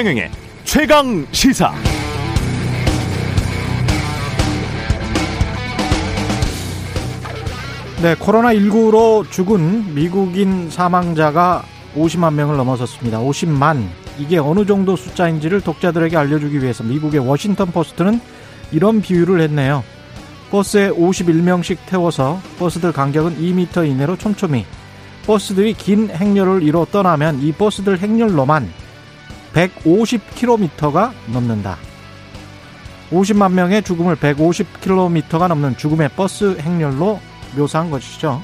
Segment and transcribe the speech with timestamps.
[0.00, 0.30] 최경영의
[0.64, 1.74] 최강 시사.
[8.00, 13.18] 네, 코로나19로 죽은 미국인 사망자가 50만 명을 넘어섰습니다.
[13.18, 13.88] 50만.
[14.18, 18.22] 이게 어느 정도 숫자인지를 독자들에게 알려주기 위해서 미국의 워싱턴 포스트는
[18.72, 19.84] 이런 비유를 했네요.
[20.50, 24.64] 버스에 51명씩 태워서 버스들 간격은 2m 이내로 촘촘히
[25.26, 28.79] 버스들이 긴 행렬을 이뤄 떠나면 이 버스들 행렬로만
[29.54, 31.76] 150km가 넘는다.
[33.10, 37.20] 50만 명의 죽음을 150km가 넘는 죽음의 버스 행렬로
[37.56, 38.40] 묘사한 것이죠.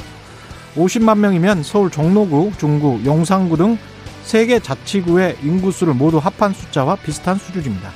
[0.76, 7.90] 50만 명이면 서울 종로구, 중구, 용산구 등세개 자치구의 인구수를 모두 합한 숫자와 비슷한 수준입니다.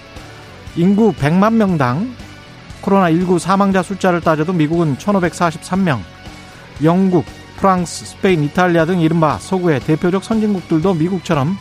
[0.77, 2.15] 인구 100만 명당
[2.83, 6.01] 코로나19 사망자 숫자를 따져도 미국은 1543명,
[6.83, 11.59] 영국, 프랑스, 스페인, 이탈리아 등 이른바 서구의 대표적 선진국들도 미국처럼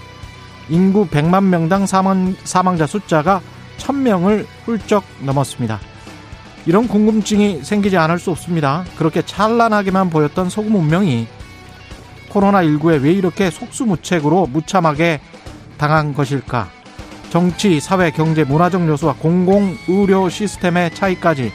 [0.70, 3.42] 인구 100만 명당 사망, 사망자 숫자가
[3.78, 5.80] 1000명을 훌쩍 넘었습니다.
[6.66, 8.84] 이런 궁금증이 생기지 않을 수 없습니다.
[8.98, 11.28] 그렇게 찬란하게만 보였던 소금 운명이
[12.30, 15.20] 코로나19에 왜 이렇게 속수무책으로 무참하게
[15.78, 16.70] 당한 것일까?
[17.30, 21.52] 정치, 사회, 경제, 문화적 요소와 공공 의료 시스템의 차이까지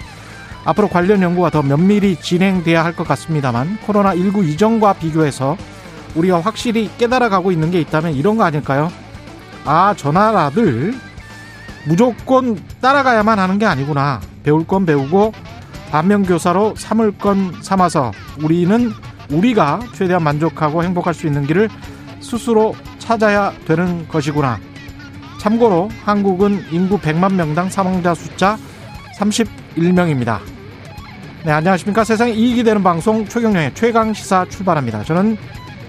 [0.64, 5.56] 앞으로 관련 연구가 더 면밀히 진행돼야 할 것 같습니다만 코로나19 이전과 비교해서
[6.14, 8.90] 우리가 확실히 깨달아가고 있는 게 있다면 이런 거 아닐까요?
[9.64, 10.94] 아, 저 나라들
[11.86, 14.20] 무조건 따라가야만 하는 게 아니구나.
[14.42, 15.32] 배울 건 배우고
[15.90, 18.12] 반면교사로 삼을 건 삼아서
[18.42, 18.90] 우리는
[19.30, 21.68] 우리가 최대한 만족하고 행복할 수 있는 길을
[22.20, 24.58] 스스로 찾아야 되는 것이구나.
[25.40, 28.58] 참고로 한국은 인구 100만 명당 사망자 숫자
[29.18, 30.40] 31명입니다.
[31.44, 32.04] 네, 안녕하십니까.
[32.04, 35.04] 세상에 이익이 되는 방송 최경령의 최강 시사 출발합니다.
[35.04, 35.36] 저는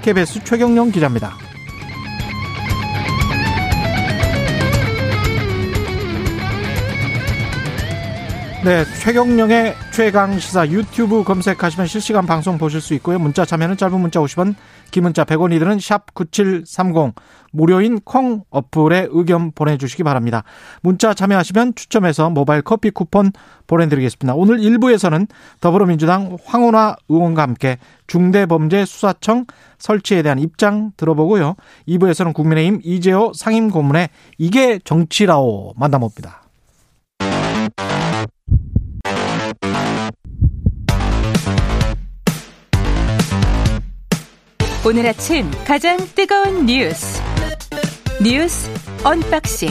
[0.01, 1.44] KBS 최경령 기자입니다.
[8.65, 13.19] 네, 최경령의 최강 시사 유튜브 검색하시면 실시간 방송 보실 수 있고요.
[13.19, 14.55] 문자 참여는 짧은 문자 50원,
[14.89, 17.13] 긴 문자 100원이들은 샵9730
[17.51, 20.43] 무료인 콩 어플에 의견 보내 주시기 바랍니다.
[20.81, 23.33] 문자 참여하시면 추첨해서 모바일 커피 쿠폰
[23.67, 24.33] 보내 드리겠습니다.
[24.33, 25.27] 오늘 1부에서는
[25.61, 27.77] 더불어민주당 황운하 의원과 함께
[28.07, 29.45] 중대범죄수사청
[29.77, 31.53] 설치에 대한 입장 들어보고요.
[31.87, 34.09] 2부에서는 국민의힘 이재호 상임고문의
[34.39, 36.44] 이게 정치라오 만나봅니다.
[44.87, 47.19] 오늘 아침 가장 뜨거운 뉴스
[48.23, 48.69] 뉴스
[49.03, 49.69] unboxing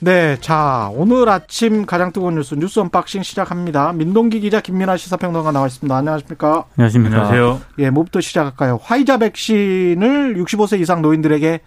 [0.00, 3.92] 네, 자 오늘 아침 가장 뜨거운 뉴스 뉴스 unboxing 시작합니다.
[3.92, 5.96] 민동기 기자 김민아 시사평론가 나와 있습니다.
[5.96, 6.64] 안녕하십니까?
[6.76, 7.16] 안녕하십니까?
[7.16, 7.60] 안녕하세요.
[7.78, 8.80] 예, 뭐부터 시작할까요?
[8.82, 11.60] 화이자 백신을 65세 이상 노인들에게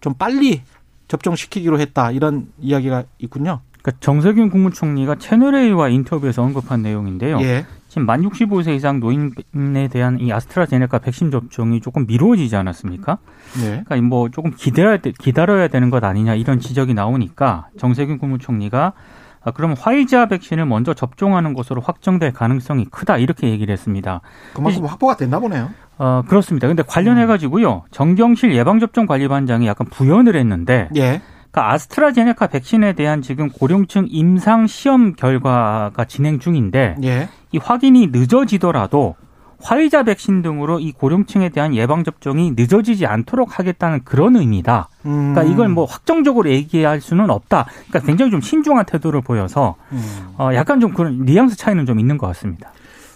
[0.00, 0.62] 좀 빨리
[1.08, 3.62] 접종시키기로 했다 이런 이야기가 있군요.
[3.82, 7.40] 그러니까 정세균 국무총리가 채널A와 인터뷰에서 언급한 내용인데요.
[7.40, 7.66] 예.
[7.88, 13.18] 지금 만 65세 이상 노인에 대한 이 아스트라제네카 백신 접종이 조금 미뤄지지 않았습니까?
[13.60, 13.82] 네.
[13.84, 18.92] 그러니까 뭐 조금 기다려야, 기다려야 되는 것 아니냐 이런 지적이 나오니까 정세균 국무총리가
[19.40, 24.20] 아, 그럼 화이자 백신을 먼저 접종하는 것으로 확정될 가능성이 크다 이렇게 얘기를 했습니다.
[24.52, 25.70] 그만큼 확보가 됐나 보네요.
[25.96, 26.68] 어 그렇습니다.
[26.68, 30.88] 근데 관련해 가지고요 정경실 예방접종 관리반장이 약간 부연을 했는데.
[30.96, 31.22] 예.
[31.50, 37.28] 그러니까 아스트라제네카 백신에 대한 지금 고령층 임상 시험 결과가 진행 중인데 예.
[37.52, 39.16] 이 확인이 늦어지더라도
[39.60, 44.88] 화이자 백신 등으로 이 고령층에 대한 예방 접종이 늦어지지 않도록 하겠다는 그런 의미다.
[45.06, 45.32] 음.
[45.34, 47.66] 그러니까 이걸 뭐 확정적으로 얘기할 수는 없다.
[47.88, 50.00] 그러니까 굉장히 좀 신중한 태도를 보여서 음.
[50.38, 52.70] 어 약간 좀 그런 뉘앙스 차이는 좀 있는 것 같습니다.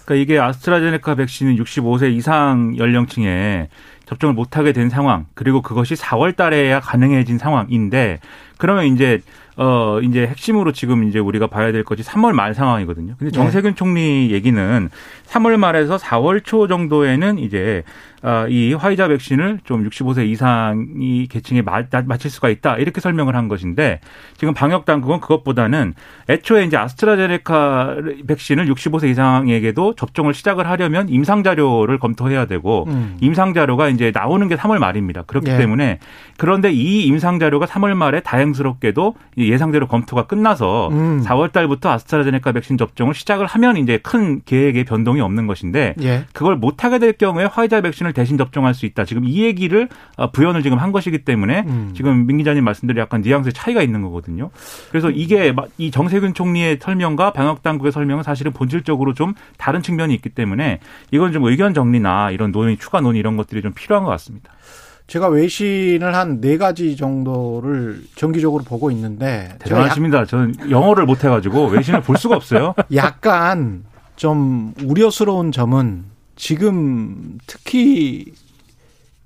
[0.04, 3.68] 그러니까 이게 아스트라제네카 백신은 65세 이상 연령층에
[4.06, 8.18] 접종을 못하게 된 상황 그리고 그것이 4월 달에야 가능해진 상황인데
[8.58, 9.20] 그러면 이제
[9.56, 13.14] 어 이제 핵심으로 지금 이제 우리가 봐야 될 것이 3월 말 상황이거든요.
[13.18, 13.74] 근데 정세균 네.
[13.74, 14.88] 총리 얘기는
[15.26, 18.11] 3월 말에서 4월 초 정도에는 이제 어,
[18.48, 24.00] 이 화이자 백신을 좀 65세 이상이 계층에 맞힐 수가 있다 이렇게 설명을 한 것인데
[24.36, 25.94] 지금 방역 당국은 그것보다는
[26.28, 27.96] 애초에 이제 아스트라제네카
[28.28, 33.16] 백신을 65세 이상에게도 접종을 시작을 하려면 임상 자료를 검토해야 되고 음.
[33.20, 35.22] 임상 자료가 이제 나오는 게 3월 말입니다.
[35.22, 35.58] 그렇기 네.
[35.58, 35.98] 때문에
[36.36, 41.22] 그런데 이 임상 자료가 3월 말에 다행스럽게도 예상대로 검토가 끝나서 음.
[41.24, 46.24] 4월 달부터 아스트라제네카 백신 접종을 시작을 하면 이제 큰 계획의 변동이 없는 것인데 예.
[46.32, 49.04] 그걸 못 하게 될 경우에 화이자 백신을 백신을 대신 접종할 수 있다.
[49.04, 51.92] 지금 이 얘기를 어, 부연을 지금 한 것이기 때문에 음.
[51.94, 54.50] 지금 민 기자님 말씀대로 약간 뉘앙스의 차이가 있는 거거든요.
[54.90, 60.30] 그래서 이게 이 정세균 총리의 설명과 방역 당국의 설명은 사실은 본질적으로 좀 다른 측면이 있기
[60.30, 60.80] 때문에
[61.10, 64.52] 이건 좀 의견 정리나 이런 논의 추가 논의 이런 것들이 좀 필요한 것 같습니다.
[65.08, 70.24] 제가 외신을 한 네 가지 정도를 정기적으로 보고 있는데 대단하십니다.
[70.24, 72.74] 저는 영어를 못 해가지고 외신을 볼 수가 없어요.
[72.94, 73.84] 약간
[74.16, 76.04] 좀 우려스러운 점은
[76.36, 78.32] 지금 특히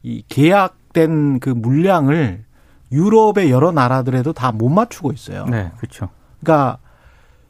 [0.03, 2.45] 이 계약된 그 물량을
[2.93, 5.47] 유럽의 여러 나라들에도 다 못 맞추고 있어요.
[5.47, 6.09] 네, 그렇죠.
[6.41, 6.79] 그러니까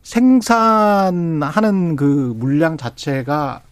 [0.02, 3.62] 생산하는 그 물량 자체가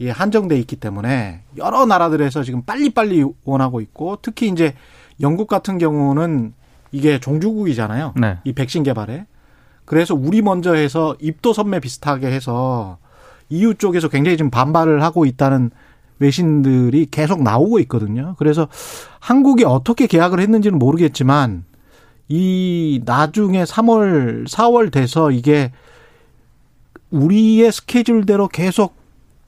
[0.00, 4.74] 예, 한정돼 있기 때문에 여러 나라들에서 지금 빨리빨리 원하고 있고 특히 이제
[5.20, 6.54] 영국 같은 경우는
[6.92, 8.14] 이게 종주국이잖아요.
[8.16, 8.38] 네.
[8.44, 9.26] 이 백신 개발에.
[9.84, 12.98] 그래서 우리 먼저 해서 입도 선매 비슷하게 해서
[13.50, 15.70] EU 쪽에서 굉장히 지금 반발을 하고 있다는
[16.18, 18.34] 외신들이 계속 나오고 있거든요.
[18.38, 18.68] 그래서
[19.20, 21.64] 한국이 어떻게 계약을 했는지는 모르겠지만
[22.28, 25.72] 이 나중에 3월, 4월 돼서 이게
[27.10, 28.94] 우리의 스케줄대로 계속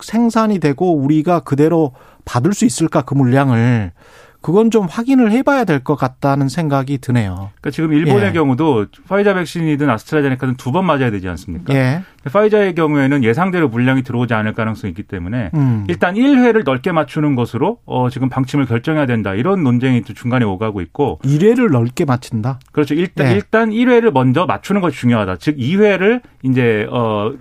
[0.01, 1.93] 생산이 되고 우리가 그대로
[2.25, 3.93] 받을 수 있을까 그 물량을
[4.41, 7.35] 그건 좀 확인을 해봐야 될 것 같다는 생각이 드네요.
[7.61, 8.33] 그러니까 지금 일본의 예.
[8.33, 11.75] 경우도 파이자 백신이든 아스트라제네카든 두 번 맞아야 되지 않습니까?
[11.75, 12.03] 예.
[12.31, 15.85] 파이자의 경우에는 예상대로 물량이 들어오지 않을 가능성이 있기 때문에 음.
[15.89, 20.81] 일단 1회를 넓게 맞추는 것으로 어 지금 방침을 결정해야 된다 이런 논쟁이 또 중간에 오가고
[20.83, 22.61] 있고 1회를 넓게 맞춘다.
[22.73, 22.95] 그렇죠.
[22.95, 23.33] 일단 예.
[23.33, 25.37] 일단 1회를 먼저 맞추는 것이 중요하다.
[25.37, 27.33] 즉 2회를 이제 어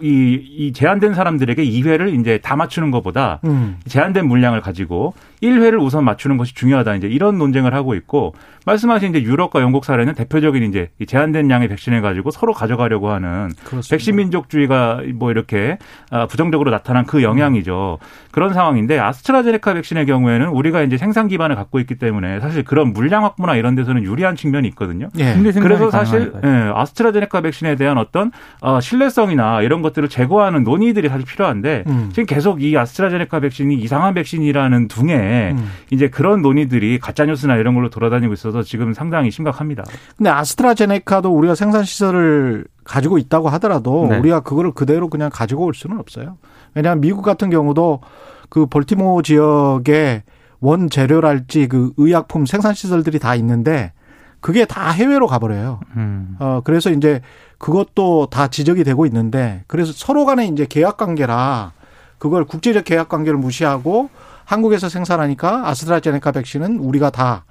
[0.00, 3.78] 이, 이 제한된 사람들에게 2회를 이제 다 맞추는 것보다 음.
[3.86, 6.96] 제한된 물량을 가지고 1회를 우선 맞추는 것이 중요하다.
[6.96, 8.34] 이제 이런 논쟁을 하고 있고
[8.68, 13.88] 말씀하신 이제 유럽과 영국 사례는 대표적인 이제 제한된 양의 백신을 가지고 서로 가져가려고 하는 그렇습니다.
[13.90, 15.78] 백신 민족주의가 뭐 이렇게
[16.10, 17.98] 아, 부정적으로 나타난 그 영향이죠.
[18.30, 23.24] 그런 상황인데 아스트라제네카 백신의 경우에는 우리가 이제 생산 기반을 갖고 있기 때문에 사실 그런 물량
[23.24, 25.08] 확보나 이런 데서는 유리한 측면이 있거든요.
[25.18, 25.34] 예.
[25.60, 28.30] 그래서 사실 예, 아스트라제네카 백신에 대한 어떤
[28.60, 32.10] 어, 신뢰성이나 이런 것들을 제거하는 논의들이 사실 필요한데 음.
[32.10, 35.70] 지금 계속 이 아스트라제네카 백신이 이상한 백신이라는 둥에 음.
[35.90, 39.84] 이제 그런 논의들이 가짜 뉴스나 이런 걸로 돌아다니고 있어서 지금 상당히 심각합니다.
[40.16, 44.18] 근데 아스트라제네카도 우리가 생산 시설을 가지고 있다고 하더라도 네.
[44.18, 46.38] 우리가 그거를 그대로 그냥 가지고 올 수는 없어요.
[46.74, 48.00] 왜냐하면 미국 같은 경우도
[48.48, 50.22] 그 볼티모 지역에
[50.60, 53.92] 원재료랄지 그 의약품 생산 시설들이 다 있는데
[54.40, 55.80] 그게 다 해외로 가버려요.
[55.96, 56.36] 음.
[56.38, 57.20] 어 그래서 이제
[57.58, 61.72] 그것도 다 지적이 되고 있는데 그래서 서로 간에 이제 계약 관계라
[62.18, 64.10] 그걸 국제적 계약 관계를 무시하고
[64.44, 67.44] 한국에서 생산하니까 아스트라제네카 백신은 우리가 다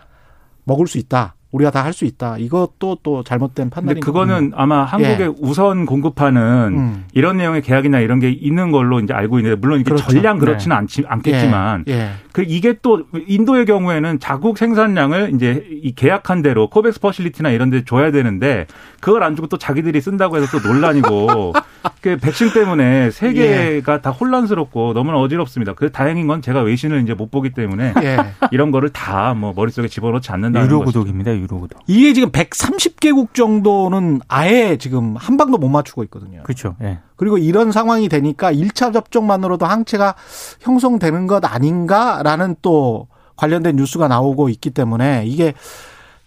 [0.67, 1.36] 먹을 수 있다.
[1.57, 2.37] 우리가 다 할 수 있다.
[2.37, 5.29] 이것도 또 잘못된 판단인 그거는 아마 한국에 예.
[5.39, 6.41] 우선 공급하는
[6.77, 7.05] 음.
[7.13, 10.11] 이런 내용의 계약이나 이런 게 있는 걸로 이제 알고 있는데 물론 이게 그렇죠.
[10.11, 10.79] 전량 그렇지는 네.
[10.79, 11.93] 않지, 않겠지만 예.
[11.93, 12.09] 예.
[12.33, 17.83] 그 이게 또 인도의 경우에는 자국 생산량을 이제 이 계약한 대로 코백스 퍼실리티나 이런 데
[17.83, 18.67] 줘야 되는데
[18.99, 21.53] 그걸 안 주고 또 자기들이 쓴다고 해서 또 논란이고
[22.01, 24.01] 그 백신 때문에 세계가 예.
[24.01, 25.73] 다 혼란스럽고 너무나 어지럽습니다.
[25.73, 28.17] 그 다행인 건 제가 외신을 이제 못 보기 때문에 예.
[28.51, 31.31] 이런 거를 다 뭐 머릿속에 집어넣지 않는다는 유료 구독입니다.
[31.55, 31.81] 구독.
[31.87, 36.43] 이게 지금 130개국 정도는 아예 지금 한 방도 못 맞추고 있거든요.
[36.43, 36.75] 그렇죠.
[36.81, 36.99] 예.
[37.15, 40.15] 그리고 이런 상황이 되니까 1차 접종만으로도 항체가
[40.61, 45.53] 형성되는 것 아닌가라는 또 관련된 뉴스가 나오고 있기 때문에 이게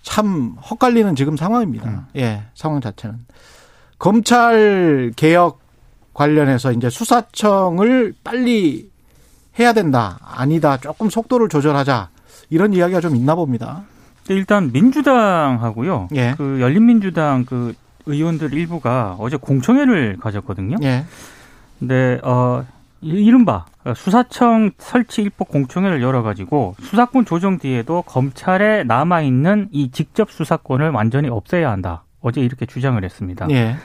[0.03, 1.89] 참 헛갈리는 지금 상황입니다.
[1.89, 2.07] 음.
[2.17, 3.27] 예, 상황 자체는.
[3.99, 5.61] 검찰 개혁
[6.15, 8.91] 관련해서 이제 수사청을 빨리
[9.59, 10.19] 해야 된다.
[10.23, 10.79] 아니다.
[10.79, 12.09] 조금 속도를 조절하자.
[12.49, 13.85] 이런 이야기가 좀 있나 봅니다.
[14.35, 16.09] 일단 민주당하고요.
[16.15, 16.35] 예.
[16.37, 17.75] 그 열린민주당 그
[18.07, 20.77] 의원들 일부가 어제 공청회를 가졌거든요.
[20.83, 21.05] 예.
[21.79, 22.65] 근데 어
[23.01, 30.91] 이른바 수사청 설치 일법 공청회를 열어가지고 수사권 조정 뒤에도 검찰에 남아 있는 이 직접 수사권을
[30.91, 32.05] 완전히 없애야 한다.
[32.21, 33.49] 어제 이렇게 주장을 했습니다.
[33.51, 33.77] 예.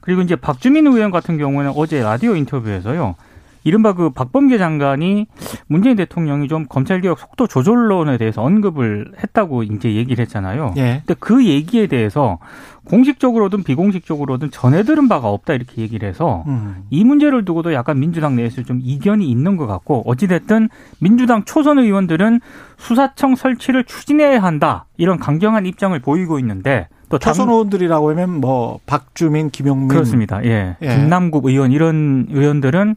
[0.00, 3.16] 그리고 이제 박주민 의원 같은 경우는 어제 라디오 인터뷰에서요.
[3.64, 5.26] 이른바 그 박범계 장관이
[5.66, 10.74] 문재인 대통령이 좀 검찰개혁 속도 조절론에 대해서 언급을 했다고 이제 얘기를 했잖아요.
[10.76, 11.02] 예.
[11.06, 12.38] 근데 그 얘기에 대해서
[12.84, 16.84] 공식적으로든 비공식적으로든 전해 들은 바가 없다 이렇게 얘기를 해서 음.
[16.90, 22.40] 이 문제를 두고도 약간 민주당 내에서 좀 이견이 있는 것 같고 어찌됐든 민주당 초선 의원들은
[22.78, 29.50] 수사청 설치를 추진해야 한다 이런 강경한 입장을 보이고 있는데 또 초선 의원들이라고 하면 뭐 박주민,
[29.50, 30.42] 김용민 그렇습니다.
[30.44, 30.76] 예.
[30.80, 30.88] 예.
[30.88, 32.96] 김남국 의원 이런 의원들은 어,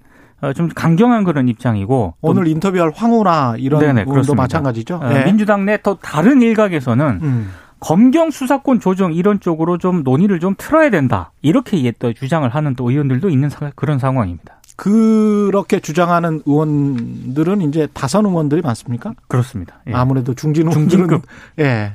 [0.52, 4.42] 좀 강경한 그런 입장이고 오늘 인터뷰할 황우나 이런 네네, 그렇습니다.
[4.44, 4.96] 마찬가지죠.
[5.02, 5.24] 어, 네.
[5.26, 7.50] 민주당 내 또 다른 일각에서는 음.
[7.80, 12.90] 검경 수사권 조정 이런 쪽으로 좀 논의를 좀 틀어야 된다 이렇게 또 주장을 하는 또
[12.90, 14.56] 의원들도 있는 그런 상황입니다.
[14.76, 19.14] 그렇게 주장하는 의원들은 이제 다선 의원들이 많습니까?
[19.28, 19.76] 그렇습니다.
[19.88, 19.94] 예.
[19.94, 21.22] 아무래도 중진 의원들은 중진급.
[21.60, 21.94] 예.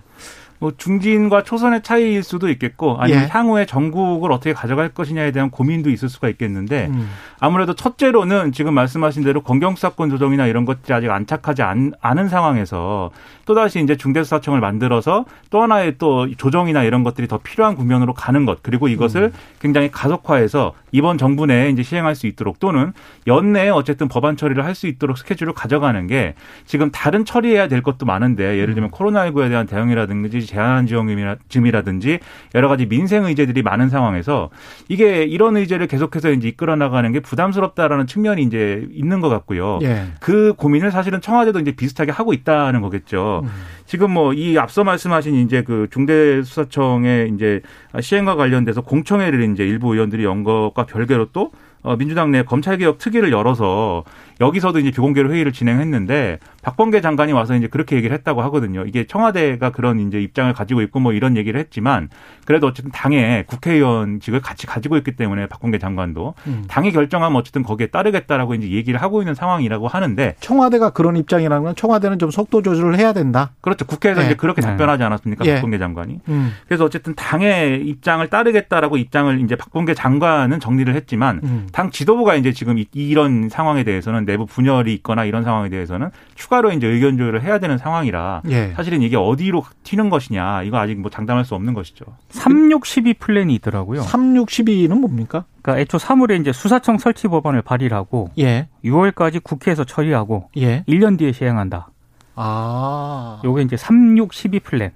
[0.58, 3.28] 뭐 중진과 초선의 차이일 수도 있겠고 아니면 예.
[3.28, 7.10] 향후에 전국을 어떻게 가져갈 것이냐에 대한 고민도 있을 수가 있겠는데 음.
[7.38, 13.10] 아무래도 첫째로는 지금 말씀하신 대로 검경수사권 조정이나 이런 것들이 아직 안착하지 않, 은 상황에서
[13.44, 18.62] 또다시 이제 중대수사청을 만들어서 또 하나의 또 조정이나 이런 것들이 더 필요한 국면으로 가는 것
[18.62, 19.32] 그리고 이것을 음.
[19.60, 22.92] 굉장히 가속화해서 이번 정부 내에 이제 시행할 수 있도록 또는
[23.26, 26.34] 연내에 어쨌든 법안 처리를 할 수 있도록 스케줄을 가져가는 게
[26.64, 28.92] 지금 다른 처리해야 될 것도 많은데 예를 들면 음.
[28.92, 32.20] 코로나19에 대한 대응이라든지 제한지원금이라든지
[32.54, 34.48] 여러 가지 민생 의제들이 많은 상황에서
[34.88, 39.78] 이게 이런 의제를 계속해서 이제 이끌어 나가는 게 부담스럽다라는 측면이 이제 있는 것 같고요.
[39.82, 40.06] 예.
[40.20, 43.42] 그 고민을 사실은 청와대도 이제 비슷하게 하고 있다는 거겠죠.
[43.44, 43.50] 음.
[43.84, 47.60] 지금 뭐 이 앞서 말씀하신 이제 그 중대수사청의 이제
[48.00, 51.50] 시행과 관련돼서 공청회를 이제 일부 의원들이 연 것과 별개로 또
[51.82, 54.04] 어, 민주당 내 검찰개혁 특위를 열어서
[54.40, 58.84] 여기서도 이제 비공개로 회의를 진행했는데 박범계 장관이 와서 이제 그렇게 얘기를 했다고 하거든요.
[58.84, 62.08] 이게 청와대가 그런 이제 입장을 가지고 있고 뭐 이런 얘기를 했지만
[62.44, 66.64] 그래도 어쨌든 당의 국회의원직을 같이 가지고 있기 때문에 박범계 장관도 음.
[66.68, 71.74] 당이 결정하면 어쨌든 거기에 따르겠다라고 이제 얘기를 하고 있는 상황이라고 하는데 청와대가 그런 입장이라는 건
[71.74, 73.50] 청와대는 좀 속도 조절을 해야 된다.
[73.60, 73.86] 그렇죠.
[73.86, 74.26] 국회에서 네.
[74.26, 74.68] 이제 그렇게 네.
[74.68, 75.44] 답변하지 않았습니까?
[75.46, 75.54] 예.
[75.54, 76.20] 박범계 장관이.
[76.28, 76.52] 음.
[76.66, 81.66] 그래서 어쨌든 당의 입장을 따르겠다라고 입장을 이제 박범계 장관은 정리를 했지만 음.
[81.78, 86.72] 당 지도부가 이제 지금 이 런 상황에 대해서는 내부 분열이 있거나 이런 상황에 대해서는 추가로
[86.72, 88.72] 이제 의견 조율을 해야 되는 상황이라 예.
[88.74, 92.04] 사실은 이게 어디로 튀는 것이냐 이거 아직 뭐 장담할 수 없는 것이죠.
[92.30, 94.00] 3612 플랜이 있더라고요.
[94.02, 95.44] 3612는 뭡니까?
[95.62, 98.66] 그러니까 애초 3월에 이제 수사청 설치 법안을 발의를 하고 예.
[98.84, 100.82] 6월까지 국회에서 처리하고 예.
[100.88, 101.90] 1년 뒤에 시행한다.
[102.34, 103.40] 아.
[103.44, 104.90] 요게 이제 3612 플랜.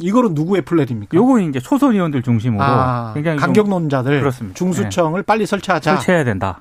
[0.00, 1.16] 이거는 누구의 플랜입니까?
[1.16, 4.56] 요거는 이제 초선 의원들 중심으로 아, 굉장히 강경론자들 그렇습니다.
[4.56, 5.26] 중수청을 네.
[5.26, 5.96] 빨리 설치하자.
[5.96, 6.60] 설치해야 된다.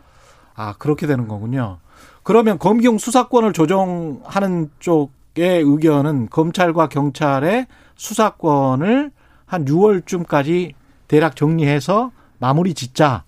[0.56, 1.78] 아 그렇게 되는 거군요.
[2.24, 9.12] 그러면 검경 수사권을 조정하는 쪽의 의견은 검찰과 경찰의 수사권을
[9.46, 10.74] 한 6월쯤까지
[11.08, 13.24] 대략 정리해서 마무리 짓자.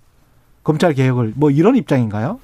[0.63, 2.39] 검찰 개혁을 뭐 이런 입장인가요?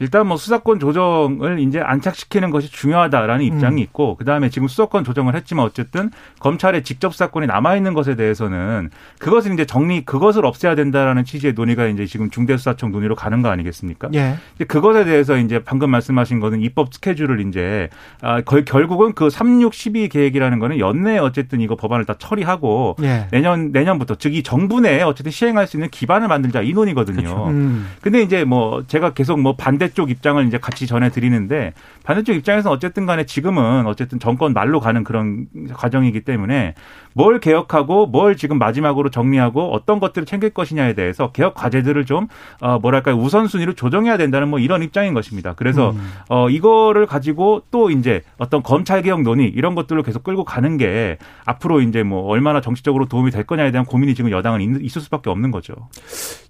[0.00, 3.78] 일단 뭐 수사권 조정을 이제 안착시키는 것이 중요하다라는 입장이 음.
[3.78, 6.10] 있고 그다음에 지금 수사권 조정을 했지만 어쨌든
[6.40, 11.86] 검찰의 직접 사건이 남아 있는 것에 대해서는 그것을 이제 정리 그것을 없애야 된다라는 취지의 논의가
[11.86, 14.10] 이제 지금 중대수사청 논의로 가는 거 아니겠습니까?
[14.14, 14.36] 예.
[14.68, 17.88] 그것에 대해서 이제 방금 말씀하신 거는 입법 스케줄을 이제
[18.20, 23.28] 아 결국은 그 3612 계획이라는 거는 연내에 어쨌든 이거 법안을 다 처리하고 예.
[23.30, 27.22] 내년 내년부터 즉 이 정부 내에 어쨌든 시행할 수 있는 기반을 만들자 이 논의거든요.
[27.22, 27.46] 그렇죠.
[27.50, 27.88] 음.
[28.00, 31.74] 근데 이제 뭐 제가 계속 뭐 반대 반대쪽 입장을 이제 같이 전해드리는데
[32.04, 36.74] 반대쪽 입장에서는 어쨌든 간에 지금은 어쨌든 정권 말로 가는 그런 과정이기 때문에
[37.12, 42.28] 뭘 개혁하고 뭘 지금 마지막으로 정리하고 어떤 것들을 챙길 것이냐에 대해서 개혁 과제들을 좀
[42.60, 45.54] 어, 뭐랄까요 우선순위로 조정해야 된다는 뭐 이런 입장인 것입니다.
[45.54, 46.12] 그래서 음.
[46.28, 51.18] 어, 이거를 가지고 또 이제 어떤 검찰 개혁 논의 이런 것들을 계속 끌고 가는 게
[51.44, 55.50] 앞으로 이제 뭐 얼마나 정치적으로 도움이 될 거냐에 대한 고민이 지금 여당은 있을 수밖에 없는
[55.50, 55.74] 거죠.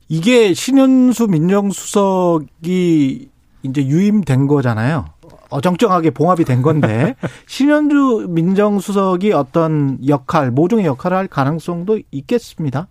[0.08, 3.28] 이게 신현수 민정수석이
[3.62, 5.06] 이제 유임된 거잖아요.
[5.50, 7.14] 어정쩡하게 봉합이 된 건데
[7.46, 12.88] 신현주 민정수석이 어떤 역할, 모종의 역할을 할 가능성도 있겠습니다.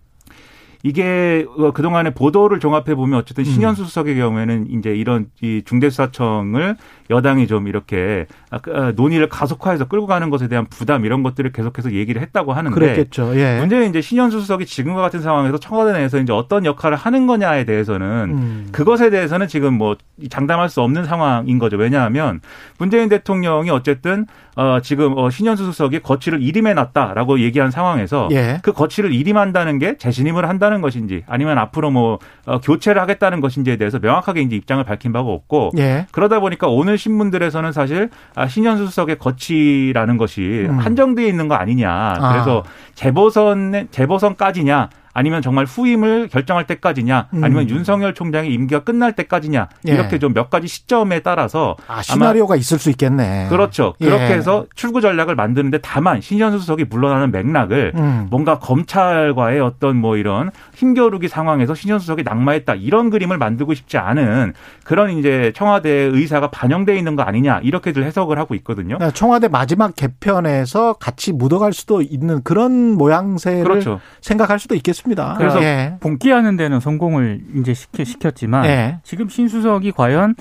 [0.82, 3.86] 이게 어, 그동안의 보도를 종합해 보면 어쨌든 신현수 음.
[3.86, 6.76] 수석의 경우에는 이제 이런 이 중대수사청을
[7.10, 11.52] 여당이 좀 이렇게 아, 그, 아, 논의를 가속화해서 끌고 가는 것에 대한 부담 이런 것들을
[11.52, 13.32] 계속해서 얘기를 했다고 하는데 그랬겠죠.
[13.36, 13.58] 예.
[13.60, 18.06] 문제는 이제 신현수 수석이 지금과 같은 상황에서 청와대 내에서 이제 어떤 역할을 하는 거냐에 대해서는
[18.06, 18.68] 음.
[18.72, 19.96] 그것에 대해서는 지금 뭐
[20.30, 21.76] 장담할 수 없는 상황인 거죠.
[21.76, 22.40] 왜냐하면
[22.78, 28.60] 문재인 대통령이 어쨌든 어 지금 어 신현수 수석이 거취를 일임해 놨다라고 얘기한 상황에서 예.
[28.62, 33.98] 그 거취를 일임한다는 게 재신임을 한다는 것인지 아니면 앞으로 뭐 어, 교체를 하겠다는 것인지에 대해서
[33.98, 36.06] 명확하게 이제 입장을 밝힌 바가 없고 예.
[36.12, 40.78] 그러다 보니까 오늘 오늘 신문들에서는 사실 아, 신현수 수석의 거취라는 것이 음.
[40.78, 41.90] 한정되어 있는 거 아니냐.
[41.90, 42.32] 아.
[42.32, 42.62] 그래서
[42.94, 47.70] 재보선 재보선까지냐 아니면 정말 후임을 결정할 때까지냐 아니면 음.
[47.70, 49.92] 윤석열 총장의 임기가 끝날 때까지냐 예.
[49.92, 50.18] 이렇게 예.
[50.18, 53.46] 좀몇 가지 시점에 따라서 아, 시나리오가 있을 수 있겠네.
[53.48, 53.94] 그렇죠.
[54.00, 54.34] 그렇게 예.
[54.34, 58.26] 해서 출구 전략을 만드는데 다만 신현수 수석이 물러나는 맥락을 음.
[58.28, 64.52] 뭔가 검찰과의 어떤 뭐 이런 힘겨루기 상황에서 신현수 수석이 낙마했다 이런 그림을 만들고 싶지 않은
[64.82, 68.96] 그런 이제 청와대의 의사가 반영돼 있는 거 아니냐 이렇게들 해석을 하고 있거든요.
[68.96, 74.00] 그러니까 청와대 마지막 개편에서 같이 묻어갈 수도 있는 그런 모양새를 그렇죠.
[74.20, 75.03] 생각할 수도 있겠습니다.
[75.04, 75.34] 있습니다.
[75.38, 75.96] 그래서 예.
[76.00, 78.98] 복귀하는 데는 성공을 이제 시켰, 지만 예.
[79.04, 80.34] 지금 신수석이 과연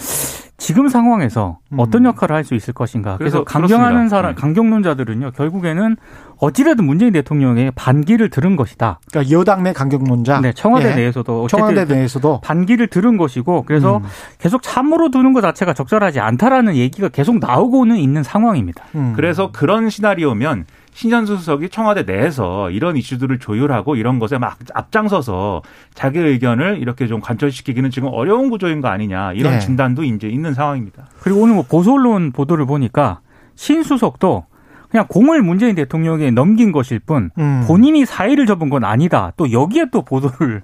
[0.58, 1.79] 지금 상황에서 음.
[1.79, 3.17] 어떤 역할을 할 수 있을 것인가.
[3.17, 4.41] 그래서, 그래서 강경하는 사람, 네.
[4.41, 5.96] 강경론자들은요, 결국에는
[6.38, 9.00] 어찌라든 문재인 대통령의 반기를 들은 것이다.
[9.10, 10.41] 그러니까 여당 내 강경론자.
[10.41, 10.96] 네, 청와대 예.
[10.96, 14.03] 내에서도 청와대 내에서도 반기를 들은 것이고, 그래서 음.
[14.39, 18.84] 계속 참으로 두는 것 자체가 적절하지 않다라는 얘기가 계속 나오고는 있는 상황입니다.
[18.96, 19.13] 음.
[19.15, 25.62] 그래서 그런 시나리오면 신현수 수석이 청와대 내에서 이런 이슈들을 조율하고 이런 것에 막 앞장서서
[25.93, 29.59] 자기 의견을 이렇게 좀 관철시키기는 지금 어려운 구조인 거 아니냐 이런 네.
[29.59, 31.07] 진단도 이제 있는 상황입니다.
[31.21, 33.19] 그리고 오늘 뭐 보수 언론 보도를 보니까
[33.55, 34.45] 신 수석도
[34.89, 37.63] 그냥 공을 문재인 대통령에 넘긴 것일 뿐 음.
[37.67, 39.31] 본인이 사의를 접은 건 아니다.
[39.38, 40.62] 또 여기에 또 보도를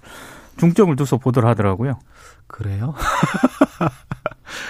[0.58, 1.98] 중점을 두서 보도를 하더라고요.
[2.48, 2.94] 그래요?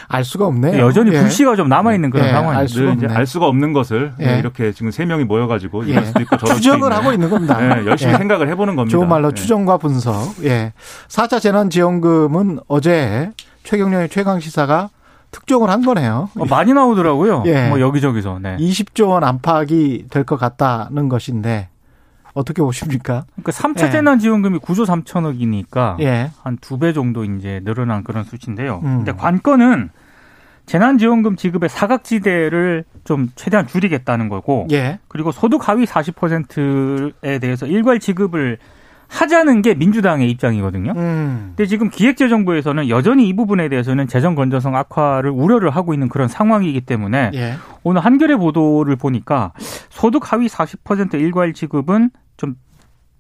[0.08, 0.72] 알 수가 없네요.
[0.74, 1.19] 네, 여전히 예.
[1.22, 2.60] 불씨가 좀 남아 있는 그런 예, 상황이죠.
[2.60, 4.39] 알 수가, 이제 알 수가 없는 것을 예.
[4.39, 7.58] 이렇게 지금 세 명이 모여가지고 이럴 수도 있고 저럴 추정을 하고 있는 겁니다.
[7.60, 8.17] 네, 열심히 예.
[8.17, 8.98] 생각을 해보는 겁니다.
[8.98, 9.34] 좋은 말로 예.
[9.34, 10.36] 추정과 분석.
[10.43, 10.74] 예.
[11.08, 13.31] 4차 재난지원금은 어제
[13.63, 14.89] 최경련의 최강 시사가
[15.31, 16.29] 특종을 한 거네요.
[16.39, 17.43] 어, 많이 나오더라고요.
[17.46, 17.69] 예.
[17.69, 18.39] 뭐 여기저기서.
[18.41, 18.58] 네.
[18.58, 21.69] 20조 원 안팎이 될 것 같다는 것인데
[22.39, 23.25] 어떻게 보십니까?
[23.36, 23.91] 그러니까 3차 예.
[23.91, 26.31] 재난지원금이 9조 3천억이니까 예.
[26.41, 28.81] 한두 배 정도 이제 늘어난 그런 수치인데요.
[28.84, 28.98] 음.
[28.98, 29.89] 근데 관건은
[30.65, 35.00] 재난지원금 지급의 사각지대를 좀 최대한 줄이겠다는 거고, 예.
[35.08, 38.60] 그리고 소득 하위 40%에 대해서 일괄 지급을
[39.10, 40.93] 하자는 게 민주당의 입장이거든요.
[40.96, 41.53] 음.
[41.55, 46.81] 근데 지금 기획재정부에서는 여전히 이 부분에 대해서는 재정 건전성 악화를 우려를 하고 있는 그런 상황이기
[46.81, 47.55] 때문에 예.
[47.84, 49.51] 오늘 한겨레 보도를 보니까
[49.89, 52.55] 소득 하위 40% 일괄 지급은 좀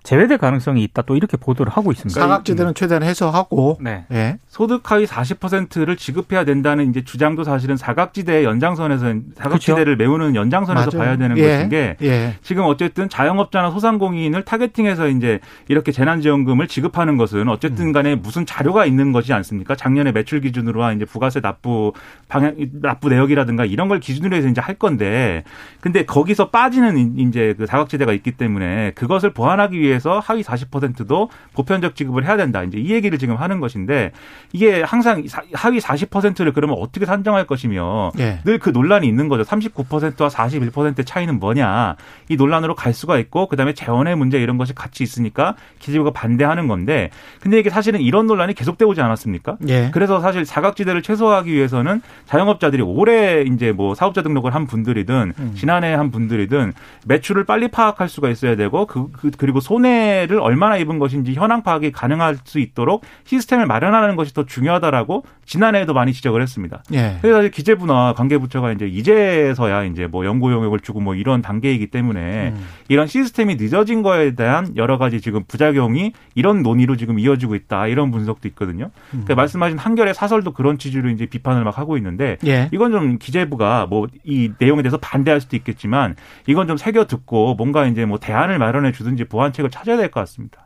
[0.03, 2.19] 제외될 가능성이 있다 또 이렇게 보도를 하고 있습니다.
[2.19, 4.05] 사각지대는 최대한 해소하고 네.
[4.07, 4.39] 네.
[4.47, 9.97] 소득 하위 40%를 지급해야 된다는 이제 주장도 사실은 사각지대 연장선에서 사각지대를 그렇죠?
[9.97, 11.05] 메우는 연장선에서 맞아요.
[11.05, 11.57] 봐야 되는 예.
[11.57, 12.35] 것인 게 예.
[12.41, 17.91] 지금 어쨌든 자영업자나 소상공인을 타겟팅해서 이제 이렇게 재난지원금을 지급하는 것은 어쨌든 음.
[17.91, 19.75] 간에 무슨 자료가 있는 것이 않습니까?
[19.75, 21.91] 작년에 매출 기준으로 한 이제 부가세 납부
[22.29, 25.43] 방향 납부 내역이라든가 이런 걸 기준으로 해서 이제 할 건데
[25.81, 31.95] 근데 거기서 빠지는 이제 그 사각지대가 있기 때문에 그것을 보완하기 위해 위해서 하위 40%도 보편적
[31.95, 32.63] 지급을 해야 된다.
[32.63, 34.11] 이제 이 얘기를 지금 하는 것인데
[34.53, 38.39] 이게 항상 하위 40%를 그러면 어떻게 산정할 것이며 예.
[38.45, 39.43] 늘그 논란이 있는 거죠.
[39.43, 41.95] 39%와 41%의 차이는 뭐냐.
[42.29, 47.09] 이 논란으로 갈 수가 있고 그다음에 재원의 문제 이런 것이 같이 있으니까 기재부가 반대하는 건데
[47.39, 49.57] 근데 이게 사실은 이런 논란이 계속되고 오지 않았습니까?
[49.67, 49.89] 예.
[49.91, 55.53] 그래서 사실 사각지대를 최소화하기 위해서는 자영업자들이 올해 이제 뭐 사업자 등록을 한 분들이든 음.
[55.55, 56.73] 지난해 한 분들이든
[57.05, 61.63] 매출을 빨리 파악할 수가 있어야 되고 그, 그 그리고 손 손해를 얼마나 입은 것인지 현황
[61.63, 66.83] 파악이 가능할 수 있도록 시스템을 마련하는 것이 더 중요하다라고 지난해에도 많이 지적을 했습니다.
[66.93, 67.17] 예.
[67.21, 72.65] 그래서 기재부나 관계부처가 이제 이제서야 이제 뭐 연구 용역을 주고 뭐 이런 단계이기 때문에 음.
[72.87, 78.11] 이런 시스템이 늦어진 거에 대한 여러 가지 지금 부작용이 이런 논의로 지금 이어지고 있다 이런
[78.11, 78.85] 분석도 있거든요.
[78.85, 79.23] 음.
[79.23, 82.69] 그러니까 말씀하신 한결의 사설도 그런 취지로 이제 비판을 막 하고 있는데 예.
[82.71, 86.15] 이건 좀 기재부가 뭐 이 내용에 대해서 반대할 수도 있겠지만
[86.45, 90.19] 이건 좀 새겨 듣고 뭔가 이제 뭐 대안을 마련해 주든지 보완책을 방법을 찾아야 될 것
[90.21, 90.63] 같습니다.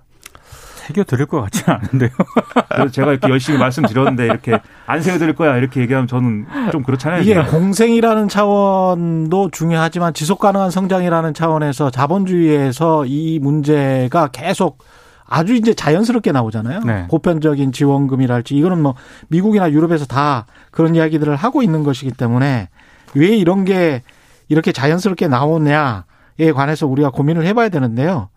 [0.76, 2.10] 새겨 드릴 것 같지는 않은데요.
[2.70, 7.22] 그래서 제가 이렇게 열심히 말씀드렸는데 이렇게 안 새겨 드릴 거야 이렇게 얘기하면 저는 좀 그렇잖아요.
[7.22, 14.80] 이게 공생이라는 차원도 중요하지만 지속 가능한 성장이라는 차원에서 자본주의에서 이 문제가 계속
[15.26, 16.82] 아주 이제 자연스럽게 나오잖아요.
[16.82, 17.08] 네.
[17.08, 18.96] 보편적인 지원금이랄지 이거는 뭐
[19.30, 22.68] 미국이나 유럽에서 다 그런 이야기들을 하고 있는 것이기 때문에
[23.16, 24.04] 왜 이런 게
[24.50, 28.28] 이렇게 자연스럽게 나오냐에 관해서 우리가 고민을 해봐야 되는데요.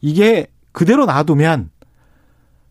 [0.00, 1.70] 이게 그대로 놔두면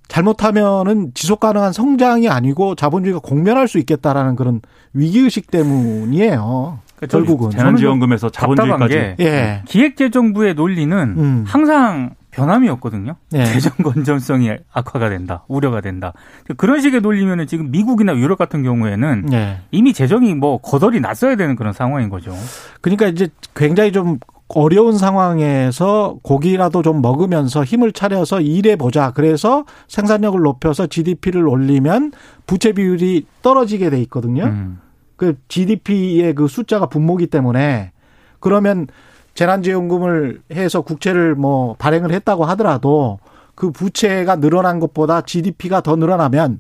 [0.08, 4.62] 잘못하면은 지속 가능한 성장이 아니고 자본주의가 공멸할 수 있겠다라는 그런
[4.94, 6.80] 위기 의식 때문이에요.
[6.96, 9.62] 그러니까 결국은 재난지원금에서 자본주의까지 예.
[9.66, 11.44] 기획재정부의 논리는 음.
[11.48, 13.16] 항상 변함이 없거든요.
[13.34, 13.46] 예.
[13.46, 16.14] 재정 건전성이 악화가 된다, 우려가 된다.
[16.58, 19.60] 그런 식의 논리면은 지금 미국이나 유럽 같은 경우에는 예.
[19.72, 22.36] 이미 재정이 뭐 거덜이 났어야 되는 그런 상황인 거죠.
[22.82, 29.12] 그러니까 이제 굉장히 좀 어려운 상황에서 고기라도 좀 먹으면서 힘을 차려서 일해 보자.
[29.12, 32.12] 그래서 생산력을 높여서 GDP를 올리면
[32.48, 34.46] 부채 비율이 떨어지게 돼 있거든요.
[34.46, 34.80] 음.
[35.16, 37.92] 그 GDP의 그 숫자가 분모기 때문에
[38.40, 38.88] 그러면
[39.36, 43.20] 재난지원금을 해서 국채를 뭐 발행을 했다고 하더라도
[43.54, 46.60] 그 부채가 늘어난 것보다 GDP가 더 늘어나면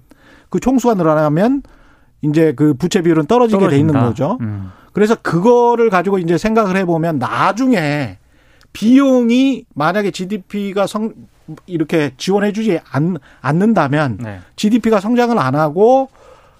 [0.49, 1.63] 그 총수가 늘어나면
[2.21, 3.69] 이제 그 부채 비율은 떨어지게 떨어진다.
[3.69, 4.37] 돼 있는 거죠.
[4.41, 4.71] 음.
[4.93, 8.17] 그래서 그거를 가지고 이제 생각을 해보면 나중에
[8.73, 11.13] 비용이 만약에 GDP가 성
[11.65, 14.39] 이렇게 지원해주지 않, 않는다면 네.
[14.55, 16.09] GDP가 성장을 안 하고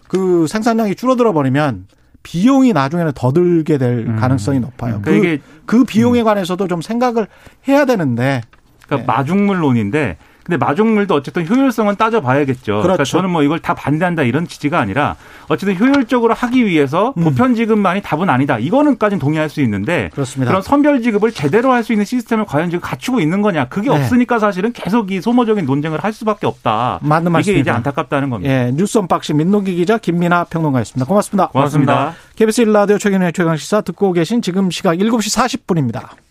[0.08, 1.88] 그 생산량이 줄어들어 버리면
[2.24, 4.16] 비용이 나중에는 더 들게 될 음.
[4.16, 5.02] 가능성이 높아요.
[5.04, 6.26] 그러니까 그, 그 비용에 음.
[6.26, 7.28] 관해서도 좀 생각을
[7.68, 8.42] 해야 되는데.
[8.86, 9.18] 그러니까 네.
[9.18, 10.18] 마중물론인데
[10.50, 12.82] 근데 마중물도 어쨌든 효율성은 따져봐야겠죠.
[12.82, 12.98] 그러니까 그렇죠.
[12.98, 15.16] 그러니까 저는 뭐 이걸 다 반대한다 이런 취지가 아니라
[15.48, 17.24] 어쨌든 효율적으로 하기 위해서 음.
[17.24, 18.58] 보편 지급만이 답은 아니다.
[18.58, 20.52] 이거는까지는 동의할 수 있는데 그렇습니다.
[20.52, 23.66] 그런 선별 지급을 제대로 할 수 있는 시스템을 과연 지금 갖추고 있는 거냐?
[23.70, 23.96] 그게 네.
[23.96, 27.00] 없으니까 사실은 계속 이 소모적인 논쟁을 할 수밖에 없다.
[27.02, 27.52] 맞는 말씀입니다.
[27.52, 28.54] 이게 이제 안타깝다는 겁니다.
[28.54, 31.06] 예, 뉴스 unboxing 민동기 기자 김민아 평론가였습니다.
[31.06, 31.48] 고맙습니다.
[31.48, 31.94] 고맙습니다.
[31.94, 32.36] 고맙습니다.
[32.36, 35.36] KBS 1라디오 최경영의 최강시사 듣고 계신 지금 시각 7시
[35.66, 36.29] 40분입니다.